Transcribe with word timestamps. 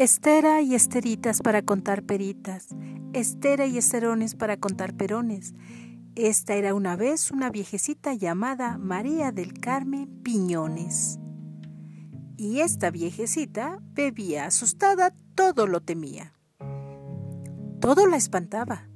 Estera 0.00 0.62
y 0.62 0.74
esteritas 0.74 1.42
para 1.42 1.60
contar 1.60 2.04
peritas, 2.04 2.68
estera 3.12 3.66
y 3.66 3.76
esterones 3.76 4.34
para 4.34 4.56
contar 4.56 4.94
perones. 4.94 5.52
Esta 6.14 6.54
era 6.54 6.72
una 6.72 6.96
vez 6.96 7.30
una 7.30 7.50
viejecita 7.50 8.14
llamada 8.14 8.78
María 8.78 9.30
del 9.30 9.52
Carmen 9.52 10.08
Piñones. 10.22 11.18
Y 12.38 12.60
esta 12.60 12.90
viejecita 12.90 13.78
bebía 13.92 14.46
asustada, 14.46 15.12
todo 15.34 15.66
lo 15.66 15.82
temía. 15.82 16.32
Todo 17.78 18.06
la 18.06 18.16
espantaba. 18.16 18.88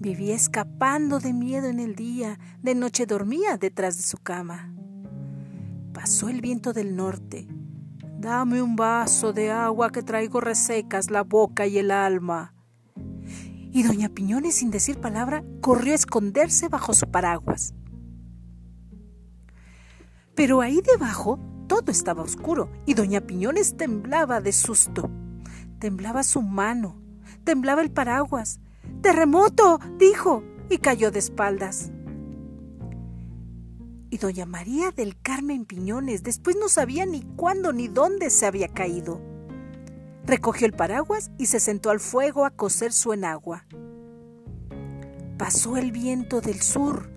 Vivía 0.00 0.34
escapando 0.34 1.20
de 1.20 1.32
miedo 1.32 1.68
en 1.68 1.78
el 1.78 1.94
día, 1.94 2.40
de 2.60 2.74
noche 2.74 3.06
dormía 3.06 3.56
detrás 3.56 3.98
de 3.98 4.02
su 4.02 4.18
cama. 4.18 4.74
Pasó 5.92 6.28
el 6.28 6.40
viento 6.40 6.72
del 6.72 6.96
norte, 6.96 7.46
Dame 8.20 8.60
un 8.60 8.76
vaso 8.76 9.32
de 9.32 9.50
agua 9.50 9.88
que 9.88 10.02
traigo 10.02 10.42
resecas 10.42 11.10
la 11.10 11.22
boca 11.22 11.66
y 11.66 11.78
el 11.78 11.90
alma. 11.90 12.52
Y 13.72 13.82
doña 13.82 14.10
Piñones, 14.10 14.56
sin 14.56 14.70
decir 14.70 15.00
palabra, 15.00 15.42
corrió 15.62 15.92
a 15.92 15.94
esconderse 15.94 16.68
bajo 16.68 16.92
su 16.92 17.10
paraguas. 17.10 17.72
Pero 20.34 20.60
ahí 20.60 20.82
debajo 20.82 21.38
todo 21.66 21.90
estaba 21.90 22.22
oscuro 22.22 22.70
y 22.84 22.92
doña 22.92 23.22
Piñones 23.22 23.78
temblaba 23.78 24.42
de 24.42 24.52
susto. 24.52 25.10
Temblaba 25.78 26.22
su 26.22 26.42
mano, 26.42 27.00
temblaba 27.44 27.80
el 27.80 27.90
paraguas. 27.90 28.60
¡Terremoto! 29.00 29.80
dijo 29.98 30.44
y 30.68 30.76
cayó 30.76 31.10
de 31.10 31.20
espaldas 31.20 31.90
y 34.10 34.18
doña 34.18 34.44
María 34.44 34.90
del 34.90 35.20
Carmen 35.20 35.64
Piñones 35.64 36.24
después 36.24 36.56
no 36.56 36.68
sabía 36.68 37.06
ni 37.06 37.22
cuándo 37.22 37.72
ni 37.72 37.86
dónde 37.86 38.30
se 38.30 38.44
había 38.44 38.68
caído. 38.68 39.20
Recogió 40.26 40.66
el 40.66 40.72
paraguas 40.72 41.30
y 41.38 41.46
se 41.46 41.60
sentó 41.60 41.90
al 41.90 42.00
fuego 42.00 42.44
a 42.44 42.50
cocer 42.50 42.92
su 42.92 43.12
enagua. 43.12 43.66
Pasó 45.38 45.76
el 45.76 45.92
viento 45.92 46.40
del 46.40 46.60
sur. 46.60 47.10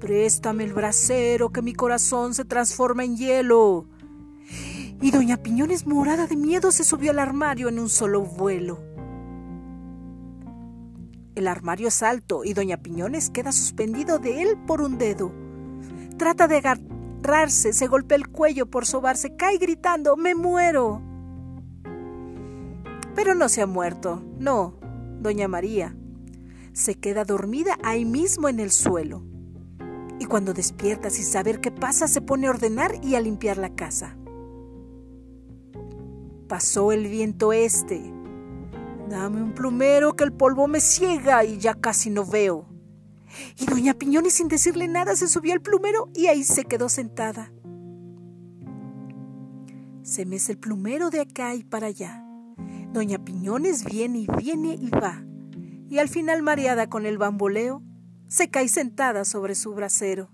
Préstame 0.00 0.64
el 0.64 0.72
brasero 0.72 1.50
que 1.50 1.62
mi 1.62 1.74
corazón 1.74 2.32
se 2.34 2.44
transforma 2.44 3.04
en 3.04 3.16
hielo. 3.16 3.86
Y 5.00 5.10
doña 5.10 5.36
Piñones, 5.38 5.86
morada 5.86 6.26
de 6.26 6.36
miedo, 6.36 6.70
se 6.70 6.84
subió 6.84 7.10
al 7.10 7.18
armario 7.18 7.68
en 7.68 7.78
un 7.78 7.88
solo 7.88 8.22
vuelo. 8.22 8.80
El 11.34 11.48
armario 11.48 11.88
es 11.88 12.02
alto 12.02 12.44
y 12.44 12.54
doña 12.54 12.78
Piñones 12.78 13.30
queda 13.30 13.52
suspendido 13.52 14.18
de 14.18 14.42
él 14.42 14.58
por 14.66 14.80
un 14.80 14.96
dedo. 14.96 15.45
Trata 16.16 16.48
de 16.48 16.56
agarrarse, 16.56 17.72
se 17.72 17.86
golpea 17.86 18.16
el 18.16 18.28
cuello 18.28 18.66
por 18.66 18.86
sobarse, 18.86 19.36
cae 19.36 19.58
gritando, 19.58 20.16
¡Me 20.16 20.34
muero! 20.34 21.02
Pero 23.14 23.34
no 23.34 23.48
se 23.48 23.62
ha 23.62 23.66
muerto, 23.66 24.22
no, 24.38 24.78
doña 25.20 25.48
María. 25.48 25.96
Se 26.72 26.94
queda 26.94 27.24
dormida 27.24 27.78
ahí 27.82 28.04
mismo 28.04 28.48
en 28.48 28.60
el 28.60 28.70
suelo. 28.70 29.22
Y 30.18 30.26
cuando 30.26 30.54
despierta 30.54 31.10
sin 31.10 31.24
saber 31.24 31.60
qué 31.60 31.70
pasa, 31.70 32.08
se 32.08 32.20
pone 32.20 32.46
a 32.46 32.50
ordenar 32.50 32.92
y 33.02 33.14
a 33.14 33.20
limpiar 33.20 33.58
la 33.58 33.74
casa. 33.74 34.16
Pasó 36.48 36.92
el 36.92 37.08
viento 37.08 37.52
este. 37.52 38.12
Dame 39.08 39.42
un 39.42 39.52
plumero 39.52 40.14
que 40.14 40.24
el 40.24 40.32
polvo 40.32 40.68
me 40.68 40.80
ciega 40.80 41.44
y 41.44 41.58
ya 41.58 41.74
casi 41.74 42.10
no 42.10 42.24
veo. 42.24 42.75
Y 43.58 43.66
doña 43.66 43.94
Piñones, 43.94 44.34
sin 44.34 44.48
decirle 44.48 44.88
nada, 44.88 45.16
se 45.16 45.28
subió 45.28 45.52
al 45.52 45.60
plumero 45.60 46.10
y 46.14 46.26
ahí 46.26 46.44
se 46.44 46.64
quedó 46.64 46.88
sentada. 46.88 47.52
Se 50.02 50.24
mece 50.24 50.52
el 50.52 50.58
plumero 50.58 51.10
de 51.10 51.20
acá 51.20 51.54
y 51.54 51.64
para 51.64 51.88
allá. 51.88 52.24
Doña 52.92 53.24
Piñones 53.24 53.84
viene 53.84 54.20
y 54.20 54.26
viene 54.38 54.74
y 54.74 54.90
va. 54.90 55.24
Y 55.88 55.98
al 55.98 56.08
final, 56.08 56.42
mareada 56.42 56.88
con 56.88 57.06
el 57.06 57.18
bamboleo, 57.18 57.82
se 58.28 58.50
cae 58.50 58.68
sentada 58.68 59.24
sobre 59.24 59.54
su 59.54 59.74
brasero. 59.74 60.30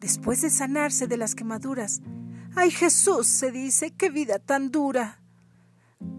Después 0.00 0.42
de 0.42 0.50
sanarse 0.50 1.06
de 1.06 1.16
las 1.16 1.34
quemaduras, 1.34 2.02
¡ay 2.54 2.70
Jesús! 2.70 3.26
se 3.26 3.50
dice, 3.50 3.90
¡qué 3.90 4.10
vida 4.10 4.38
tan 4.38 4.70
dura! 4.70 5.22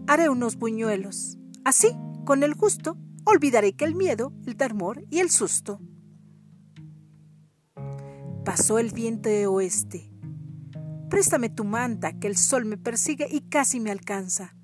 Haré 0.08 0.28
unos 0.28 0.56
buñuelos. 0.56 1.38
Así, 1.64 1.96
con 2.24 2.42
el 2.42 2.54
gusto, 2.54 2.96
olvidaré 3.26 3.74
que 3.74 3.84
el 3.84 3.94
miedo, 3.94 4.32
el 4.46 4.56
temor 4.56 5.04
y 5.10 5.18
el 5.18 5.30
susto. 5.30 5.80
Pasó 8.44 8.78
el 8.78 8.92
viento 8.92 9.28
de 9.28 9.46
oeste. 9.46 10.10
Préstame 11.10 11.48
tu 11.48 11.64
manta, 11.64 12.18
que 12.18 12.28
el 12.28 12.36
sol 12.36 12.64
me 12.64 12.78
persigue 12.78 13.26
y 13.30 13.42
casi 13.42 13.80
me 13.80 13.90
alcanza. 13.90 14.56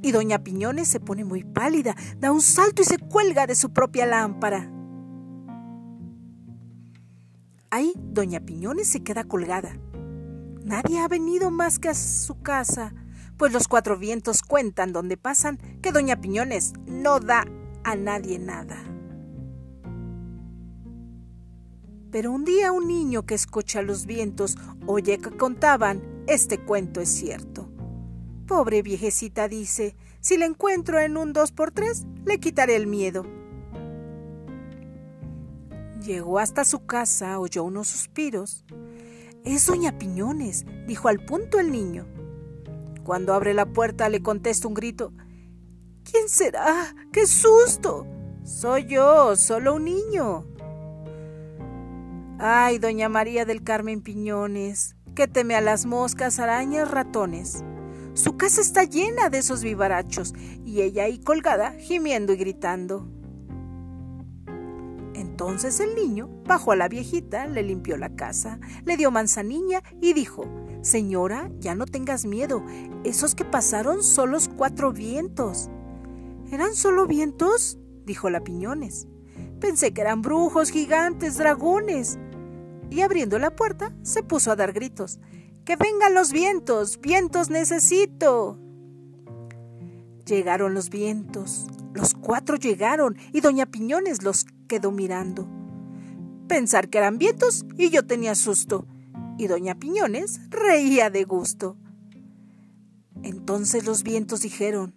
Y 0.00 0.12
doña 0.12 0.44
Piñones 0.44 0.88
se 0.88 1.00
pone 1.00 1.24
muy 1.24 1.42
pálida, 1.42 1.96
da 2.18 2.30
un 2.30 2.40
salto 2.40 2.82
y 2.82 2.84
se 2.84 2.98
cuelga 2.98 3.46
de 3.46 3.56
su 3.56 3.72
propia 3.72 4.06
lámpara. 4.06 4.72
Ahí 7.70 7.92
doña 7.96 8.40
Piñones 8.40 8.88
se 8.88 9.02
queda 9.02 9.24
colgada. 9.24 9.76
Nadie 10.64 11.00
ha 11.00 11.08
venido 11.08 11.50
más 11.50 11.78
que 11.78 11.88
a 11.88 11.94
su 11.94 12.40
casa 12.40 12.94
pues 13.38 13.52
los 13.52 13.68
cuatro 13.68 13.96
vientos 13.96 14.42
cuentan 14.42 14.92
donde 14.92 15.16
pasan 15.16 15.58
que 15.80 15.92
Doña 15.92 16.20
Piñones 16.20 16.74
no 16.86 17.20
da 17.20 17.46
a 17.84 17.96
nadie 17.96 18.38
nada. 18.38 18.76
Pero 22.10 22.32
un 22.32 22.44
día 22.44 22.72
un 22.72 22.88
niño 22.88 23.24
que 23.24 23.34
escucha 23.34 23.80
los 23.82 24.04
vientos 24.06 24.56
oye 24.86 25.18
que 25.18 25.30
contaban, 25.30 26.02
este 26.26 26.58
cuento 26.58 27.00
es 27.00 27.10
cierto. 27.10 27.70
Pobre 28.46 28.82
viejecita 28.82 29.46
dice, 29.46 29.94
si 30.20 30.36
le 30.36 30.46
encuentro 30.46 30.98
en 30.98 31.16
un 31.16 31.32
dos 31.32 31.52
por 31.52 31.70
tres, 31.70 32.06
le 32.24 32.40
quitaré 32.40 32.76
el 32.76 32.86
miedo. 32.86 33.24
Llegó 36.02 36.38
hasta 36.38 36.64
su 36.64 36.86
casa, 36.86 37.38
oyó 37.38 37.62
unos 37.62 37.88
suspiros. 37.88 38.64
Es 39.44 39.66
doña 39.66 39.98
Piñones, 39.98 40.64
dijo 40.86 41.08
al 41.08 41.24
punto 41.24 41.60
el 41.60 41.70
niño. 41.70 42.06
Cuando 43.08 43.32
abre 43.32 43.54
la 43.54 43.64
puerta 43.64 44.10
le 44.10 44.22
contesta 44.22 44.68
un 44.68 44.74
grito. 44.74 45.14
¿Quién 46.04 46.28
será? 46.28 46.94
¡Qué 47.10 47.26
susto! 47.26 48.06
Soy 48.44 48.84
yo, 48.84 49.34
solo 49.34 49.76
un 49.76 49.84
niño. 49.86 50.44
Ay, 52.38 52.78
doña 52.78 53.08
María 53.08 53.46
del 53.46 53.64
Carmen 53.64 54.02
Piñones, 54.02 54.94
que 55.14 55.26
teme 55.26 55.54
a 55.54 55.62
las 55.62 55.86
moscas, 55.86 56.38
arañas, 56.38 56.90
ratones. 56.90 57.64
Su 58.12 58.36
casa 58.36 58.60
está 58.60 58.84
llena 58.84 59.30
de 59.30 59.38
esos 59.38 59.62
vivarachos 59.62 60.34
y 60.66 60.82
ella 60.82 61.04
ahí 61.04 61.18
colgada, 61.18 61.72
gimiendo 61.78 62.34
y 62.34 62.36
gritando. 62.36 63.08
Entonces 65.38 65.78
el 65.78 65.94
niño 65.94 66.28
bajó 66.46 66.72
a 66.72 66.76
la 66.76 66.88
viejita, 66.88 67.46
le 67.46 67.62
limpió 67.62 67.96
la 67.96 68.16
casa, 68.16 68.58
le 68.84 68.96
dio 68.96 69.12
manzanilla 69.12 69.84
y 70.00 70.12
dijo, 70.12 70.44
Señora, 70.82 71.48
ya 71.60 71.76
no 71.76 71.86
tengas 71.86 72.24
miedo. 72.24 72.64
Esos 73.04 73.36
que 73.36 73.44
pasaron 73.44 74.02
son 74.02 74.32
los 74.32 74.48
cuatro 74.48 74.92
vientos. 74.92 75.70
¿Eran 76.50 76.74
solo 76.74 77.06
vientos? 77.06 77.78
dijo 78.04 78.30
la 78.30 78.42
Piñones. 78.42 79.06
Pensé 79.60 79.94
que 79.94 80.00
eran 80.00 80.22
brujos, 80.22 80.70
gigantes, 80.70 81.36
dragones. 81.38 82.18
Y 82.90 83.02
abriendo 83.02 83.38
la 83.38 83.54
puerta, 83.54 83.94
se 84.02 84.24
puso 84.24 84.50
a 84.50 84.56
dar 84.56 84.72
gritos. 84.72 85.20
¡Que 85.64 85.76
vengan 85.76 86.14
los 86.14 86.32
vientos! 86.32 86.98
¡Vientos 87.00 87.48
necesito! 87.48 88.58
Llegaron 90.26 90.74
los 90.74 90.90
vientos. 90.90 91.68
Los 91.94 92.14
cuatro 92.14 92.56
llegaron 92.56 93.16
y 93.32 93.40
doña 93.40 93.66
Piñones 93.66 94.24
los 94.24 94.44
quedó 94.68 94.92
mirando. 94.92 95.48
Pensar 96.46 96.88
que 96.88 96.98
eran 96.98 97.18
vientos 97.18 97.66
y 97.76 97.90
yo 97.90 98.06
tenía 98.06 98.34
susto 98.36 98.86
y 99.38 99.46
doña 99.46 99.74
Piñones 99.76 100.40
reía 100.50 101.10
de 101.10 101.24
gusto. 101.24 101.76
Entonces 103.22 103.84
los 103.84 104.02
vientos 104.02 104.42
dijeron, 104.42 104.94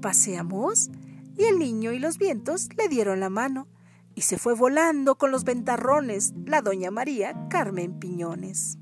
¿paseamos? 0.00 0.90
Y 1.36 1.44
el 1.44 1.58
niño 1.58 1.92
y 1.92 1.98
los 1.98 2.18
vientos 2.18 2.68
le 2.76 2.88
dieron 2.88 3.20
la 3.20 3.30
mano 3.30 3.68
y 4.14 4.22
se 4.22 4.38
fue 4.38 4.54
volando 4.54 5.16
con 5.16 5.30
los 5.30 5.44
ventarrones 5.44 6.34
la 6.44 6.62
doña 6.62 6.90
María 6.90 7.48
Carmen 7.48 7.98
Piñones. 7.98 8.77